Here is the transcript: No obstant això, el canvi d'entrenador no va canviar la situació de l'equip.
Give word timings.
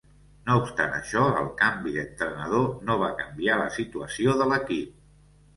No 0.45 0.53
obstant 0.61 0.95
això, 0.99 1.25
el 1.41 1.51
canvi 1.59 1.93
d'entrenador 1.97 2.65
no 2.89 2.97
va 3.05 3.13
canviar 3.23 3.59
la 3.63 3.71
situació 3.79 4.37
de 4.41 4.53
l'equip. 4.55 4.99